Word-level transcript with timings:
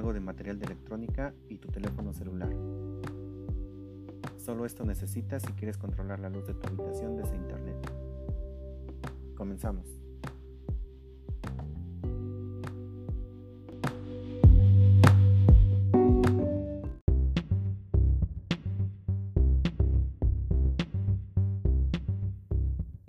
de 0.00 0.20
material 0.20 0.58
de 0.58 0.64
electrónica 0.64 1.34
y 1.50 1.58
tu 1.58 1.68
teléfono 1.68 2.14
celular. 2.14 2.50
Solo 4.38 4.64
esto 4.64 4.82
necesitas 4.86 5.42
si 5.42 5.52
quieres 5.52 5.76
controlar 5.76 6.18
la 6.20 6.30
luz 6.30 6.46
de 6.46 6.54
tu 6.54 6.66
habitación 6.66 7.18
desde 7.18 7.36
internet. 7.36 7.76
Comenzamos. 9.36 9.86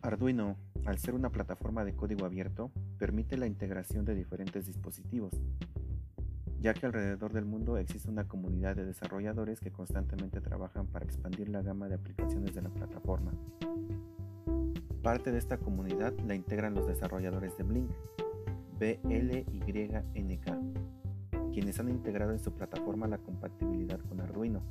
Arduino, 0.00 0.56
al 0.84 0.98
ser 0.98 1.14
una 1.14 1.30
plataforma 1.30 1.84
de 1.84 1.94
código 1.94 2.26
abierto, 2.26 2.72
permite 2.98 3.36
la 3.36 3.46
integración 3.46 4.04
de 4.04 4.16
diferentes 4.16 4.66
dispositivos, 4.66 5.32
ya 6.62 6.74
que 6.74 6.86
alrededor 6.86 7.32
del 7.32 7.44
mundo 7.44 7.76
existe 7.76 8.08
una 8.08 8.28
comunidad 8.28 8.76
de 8.76 8.84
desarrolladores 8.84 9.58
que 9.58 9.72
constantemente 9.72 10.40
trabajan 10.40 10.86
para 10.86 11.04
expandir 11.04 11.48
la 11.48 11.60
gama 11.60 11.88
de 11.88 11.96
aplicaciones 11.96 12.54
de 12.54 12.62
la 12.62 12.68
plataforma. 12.68 13.32
Parte 15.02 15.32
de 15.32 15.38
esta 15.38 15.58
comunidad 15.58 16.14
la 16.20 16.36
integran 16.36 16.74
los 16.74 16.86
desarrolladores 16.86 17.58
de 17.58 17.64
Blink, 17.64 17.90
BLYNK, 18.78 20.46
quienes 21.52 21.80
han 21.80 21.88
integrado 21.88 22.30
en 22.30 22.38
su 22.38 22.52
plataforma 22.52 23.08
la 23.08 23.18
compatibilidad 23.18 23.98
con 23.98 24.20
Arduino, 24.20 24.62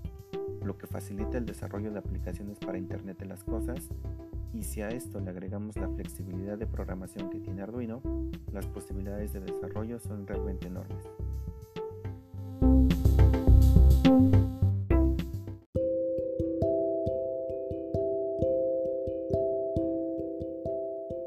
lo 0.64 0.78
que 0.78 0.88
facilita 0.88 1.38
el 1.38 1.46
desarrollo 1.46 1.92
de 1.92 2.00
aplicaciones 2.00 2.58
para 2.60 2.78
Internet 2.78 3.18
de 3.20 3.26
las 3.26 3.44
Cosas 3.44 3.90
y 4.54 4.64
si 4.64 4.82
a 4.82 4.90
esto 4.90 5.20
le 5.20 5.30
agregamos 5.30 5.76
la 5.76 5.90
flexibilidad 5.90 6.58
de 6.58 6.68
programación 6.68 7.30
que 7.30 7.40
tiene 7.40 7.64
Arduino, 7.64 8.02
las 8.54 8.66
posibilidades 8.68 9.34
de 9.34 9.42
desarrollo 9.42 10.00
son 10.00 10.26
realmente 10.26 10.68
enormes. 10.68 11.06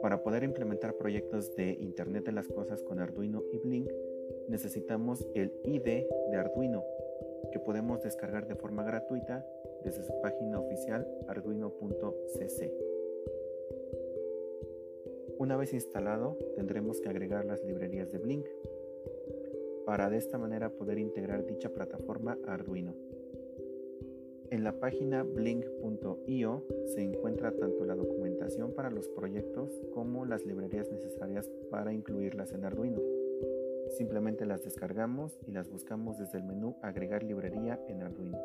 Para 0.03 0.23
poder 0.23 0.45
implementar 0.45 0.95
proyectos 0.97 1.57
de 1.57 1.73
Internet 1.81 2.27
de 2.27 2.33
las 2.33 2.47
Cosas 2.49 2.83
con 2.83 3.01
Arduino 3.01 3.43
y 3.53 3.59
Blink, 3.59 3.91
necesitamos 4.49 5.27
el 5.35 5.51
ID 5.65 6.05
de 6.31 6.37
Arduino, 6.37 6.85
que 7.53 7.59
podemos 7.59 8.03
descargar 8.03 8.47
de 8.47 8.55
forma 8.55 8.83
gratuita 8.85 9.47
desde 9.83 10.03
su 10.03 10.13
página 10.21 10.61
oficial 10.61 11.09
arduino.cc. 11.27 12.73
Una 15.39 15.57
vez 15.57 15.73
instalado, 15.73 16.37
tendremos 16.55 17.01
que 17.01 17.09
agregar 17.09 17.47
las 17.47 17.65
librerías 17.65 18.13
de 18.13 18.19
Blink 18.19 18.47
para 19.85 20.11
de 20.11 20.19
esta 20.19 20.39
manera 20.39 20.71
poder 20.71 20.99
integrar 20.99 21.47
dicha 21.47 21.69
plataforma 21.69 22.39
a 22.47 22.55
Arduino. 22.55 22.95
En 24.51 24.63
la 24.63 24.73
página 24.79 25.23
blink.io 25.23 26.65
se 26.95 27.03
encuentra 27.03 27.51
tanto 27.53 27.85
la 27.85 27.97
documentación 27.97 28.73
para 28.73 28.91
los 28.91 29.09
proyectos 29.09 29.83
como 29.93 30.27
las 30.27 30.45
librerías 30.45 30.91
necesarias 30.91 31.51
para 31.71 31.93
incluirlas 31.93 32.53
en 32.53 32.65
Arduino. 32.65 33.01
Simplemente 33.97 34.47
las 34.47 34.63
descargamos 34.63 35.39
y 35.47 35.53
las 35.53 35.69
buscamos 35.71 36.19
desde 36.19 36.39
el 36.39 36.45
menú 36.45 36.77
Agregar 36.83 37.23
librería 37.23 37.81
en 37.89 38.03
Arduino. 38.03 38.39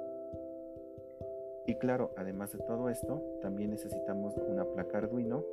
Y 1.68 1.76
claro, 1.76 2.12
además 2.18 2.52
de 2.54 2.60
todo 2.60 2.90
esto, 2.90 3.22
también 3.42 3.70
necesitamos 3.70 4.36
una 4.48 4.66
placa 4.66 4.98
Arduino 4.98 5.46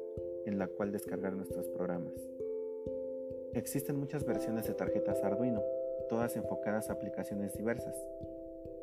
en 0.47 0.59
la 0.59 0.69
cual 0.69 0.91
descargar 0.91 1.35
nuestros 1.35 1.69
programas. 1.69 2.15
Existen 3.53 3.97
muchas 3.97 4.25
versiones 4.25 4.67
de 4.67 4.75
tarjetas 4.75 5.23
Arduino, 5.23 5.63
todas 6.09 6.37
enfocadas 6.37 6.91
a 6.91 6.95
aplicaciones 6.95 7.57
diversas 7.57 7.97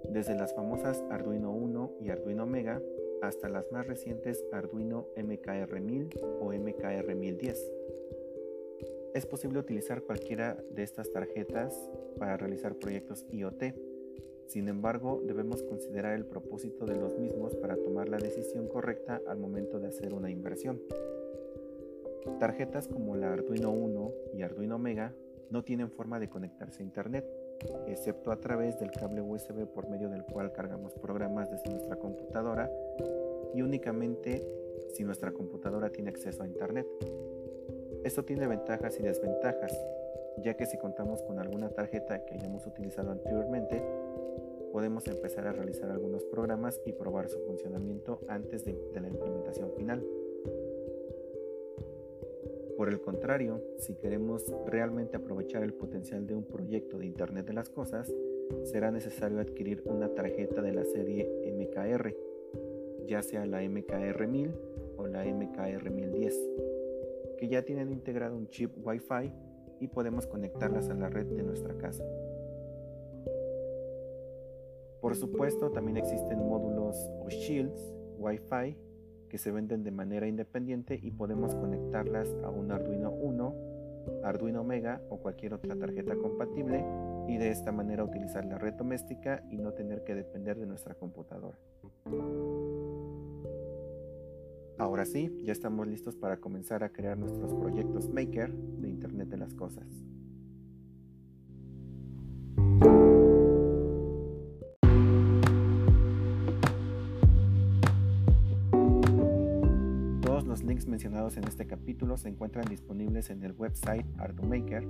desde 0.09 0.35
las 0.35 0.53
famosas 0.53 1.03
Arduino 1.09 1.51
1 1.51 1.93
y 2.01 2.09
Arduino 2.09 2.45
Mega 2.45 2.81
hasta 3.21 3.49
las 3.49 3.71
más 3.71 3.87
recientes 3.87 4.43
Arduino 4.51 5.07
MKR1000 5.15 6.19
o 6.41 6.53
MKR1010. 6.53 7.57
Es 9.13 9.25
posible 9.25 9.59
utilizar 9.59 10.01
cualquiera 10.03 10.57
de 10.71 10.83
estas 10.83 11.11
tarjetas 11.11 11.89
para 12.17 12.35
realizar 12.37 12.75
proyectos 12.75 13.25
IoT. 13.31 13.75
Sin 14.47 14.67
embargo, 14.67 15.21
debemos 15.25 15.63
considerar 15.63 16.13
el 16.15 16.25
propósito 16.25 16.85
de 16.85 16.95
los 16.95 17.17
mismos 17.17 17.55
para 17.55 17.77
tomar 17.77 18.09
la 18.09 18.17
decisión 18.17 18.67
correcta 18.67 19.21
al 19.27 19.37
momento 19.37 19.79
de 19.79 19.87
hacer 19.87 20.13
una 20.13 20.29
inversión. 20.29 20.81
Tarjetas 22.39 22.87
como 22.87 23.15
la 23.15 23.33
Arduino 23.33 23.71
1 23.71 24.11
y 24.33 24.41
Arduino 24.41 24.77
Mega 24.79 25.13
no 25.53 25.63
tienen 25.63 25.91
forma 25.91 26.19
de 26.19 26.29
conectarse 26.29 26.81
a 26.81 26.85
Internet 26.85 27.25
excepto 27.85 28.31
a 28.31 28.39
través 28.39 28.79
del 28.79 28.89
cable 28.89 29.21
USB 29.21 29.67
por 29.67 29.87
medio 29.87 30.09
del 30.09 30.25
cual 30.25 30.51
cargamos 30.51 30.95
programas 30.95 31.51
desde 31.51 31.69
nuestra 31.69 31.95
computadora 31.95 32.71
y 33.53 33.61
únicamente 33.61 34.43
si 34.95 35.03
nuestra 35.03 35.31
computadora 35.31 35.91
tiene 35.91 36.09
acceso 36.09 36.41
a 36.41 36.47
Internet. 36.47 36.87
Esto 38.03 38.25
tiene 38.25 38.47
ventajas 38.47 38.99
y 38.99 39.03
desventajas, 39.03 39.71
ya 40.39 40.55
que 40.55 40.65
si 40.65 40.79
contamos 40.79 41.21
con 41.21 41.37
alguna 41.37 41.69
tarjeta 41.69 42.25
que 42.25 42.33
hayamos 42.33 42.65
utilizado 42.65 43.11
anteriormente, 43.11 43.79
podemos 44.71 45.07
empezar 45.07 45.45
a 45.45 45.53
realizar 45.53 45.91
algunos 45.91 46.25
programas 46.25 46.81
y 46.83 46.93
probar 46.93 47.29
su 47.29 47.37
funcionamiento 47.45 48.21
antes 48.27 48.65
de, 48.65 48.73
de 48.91 49.01
la 49.01 49.07
implementación 49.07 49.71
final. 49.77 50.03
Por 52.83 52.91
el 52.91 52.99
contrario, 52.99 53.63
si 53.77 53.95
queremos 53.95 54.53
realmente 54.65 55.15
aprovechar 55.15 55.63
el 55.63 55.73
potencial 55.73 56.27
de 56.27 56.35
un 56.35 56.43
proyecto 56.43 56.97
de 56.97 57.05
Internet 57.05 57.45
de 57.45 57.53
las 57.53 57.69
Cosas, 57.69 58.13
será 58.65 58.91
necesario 58.91 59.39
adquirir 59.39 59.83
una 59.85 60.13
tarjeta 60.13 60.61
de 60.61 60.73
la 60.73 60.83
serie 60.83 61.31
MKR, 61.45 62.13
ya 63.07 63.21
sea 63.21 63.45
la 63.45 63.63
MKR1000 63.63 64.51
o 64.97 65.07
la 65.07 65.23
MKR1010, 65.23 67.37
que 67.37 67.47
ya 67.47 67.61
tienen 67.61 67.89
integrado 67.89 68.35
un 68.35 68.49
chip 68.49 68.75
Wi-Fi 68.85 69.31
y 69.79 69.87
podemos 69.87 70.27
conectarlas 70.27 70.89
a 70.89 70.93
la 70.93 71.07
red 71.07 71.27
de 71.27 71.43
nuestra 71.43 71.77
casa. 71.77 72.03
Por 74.99 75.15
supuesto, 75.15 75.71
también 75.71 75.95
existen 75.95 76.37
módulos 76.37 76.97
o 77.21 77.29
shields 77.29 77.95
Wi-Fi 78.17 78.75
que 79.33 79.39
se 79.39 79.49
venden 79.49 79.83
de 79.83 79.89
manera 79.89 80.27
independiente 80.27 80.99
y 81.01 81.09
podemos 81.09 81.55
conectarlas 81.55 82.29
a 82.43 82.51
un 82.51 82.71
Arduino 82.71 83.09
1, 83.09 83.55
Arduino 84.23 84.63
Mega 84.63 85.01
o 85.09 85.17
cualquier 85.17 85.55
otra 85.55 85.75
tarjeta 85.75 86.15
compatible 86.15 86.85
y 87.27 87.37
de 87.37 87.49
esta 87.49 87.71
manera 87.71 88.03
utilizar 88.03 88.45
la 88.45 88.59
red 88.59 88.75
doméstica 88.75 89.43
y 89.49 89.57
no 89.57 89.73
tener 89.73 90.03
que 90.03 90.13
depender 90.13 90.59
de 90.59 90.67
nuestra 90.67 90.93
computadora. 90.93 91.57
Ahora 94.77 95.03
sí, 95.03 95.35
ya 95.43 95.51
estamos 95.51 95.87
listos 95.87 96.15
para 96.15 96.37
comenzar 96.37 96.83
a 96.83 96.89
crear 96.89 97.17
nuestros 97.17 97.55
proyectos 97.55 98.09
Maker 98.09 98.53
de 98.53 98.87
Internet 98.87 99.29
de 99.29 99.37
las 99.37 99.55
Cosas. 99.55 99.87
Links 110.73 110.87
mencionados 110.87 111.37
en 111.37 111.43
este 111.43 111.67
capítulo 111.67 112.17
se 112.17 112.29
encuentran 112.29 112.65
disponibles 112.65 113.29
en 113.29 113.43
el 113.43 113.51
website 113.51 114.07
ArduMaker 114.17 114.83